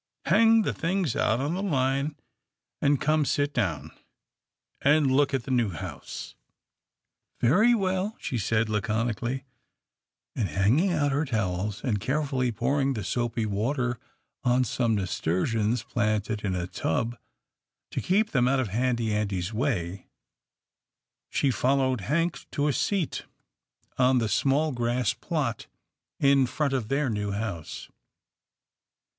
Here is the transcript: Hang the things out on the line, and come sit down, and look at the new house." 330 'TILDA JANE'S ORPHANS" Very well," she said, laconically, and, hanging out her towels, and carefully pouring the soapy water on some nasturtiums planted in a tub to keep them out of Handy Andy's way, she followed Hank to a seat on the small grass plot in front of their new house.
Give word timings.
Hang 0.25 0.63
the 0.63 0.73
things 0.73 1.15
out 1.15 1.39
on 1.39 1.53
the 1.53 1.61
line, 1.61 2.15
and 2.81 2.99
come 2.99 3.23
sit 3.23 3.53
down, 3.53 3.91
and 4.81 5.11
look 5.15 5.31
at 5.31 5.43
the 5.43 5.51
new 5.51 5.69
house." 5.69 6.33
330 7.41 7.43
'TILDA 7.43 7.67
JANE'S 7.67 7.75
ORPHANS" 7.75 7.89
Very 7.91 7.93
well," 7.93 8.17
she 8.19 8.37
said, 8.39 8.67
laconically, 8.67 9.43
and, 10.35 10.49
hanging 10.49 10.91
out 10.91 11.11
her 11.11 11.23
towels, 11.23 11.83
and 11.83 11.99
carefully 12.01 12.51
pouring 12.51 12.93
the 12.93 13.03
soapy 13.03 13.45
water 13.45 13.99
on 14.43 14.63
some 14.63 14.95
nasturtiums 14.95 15.83
planted 15.83 16.43
in 16.43 16.55
a 16.55 16.65
tub 16.65 17.15
to 17.91 18.01
keep 18.01 18.31
them 18.31 18.47
out 18.47 18.59
of 18.59 18.69
Handy 18.69 19.13
Andy's 19.13 19.53
way, 19.53 20.07
she 21.29 21.51
followed 21.51 22.01
Hank 22.01 22.47
to 22.49 22.67
a 22.67 22.73
seat 22.73 23.25
on 23.99 24.17
the 24.17 24.27
small 24.27 24.71
grass 24.71 25.13
plot 25.13 25.67
in 26.19 26.47
front 26.47 26.73
of 26.73 26.87
their 26.87 27.07
new 27.07 27.33
house. 27.33 27.87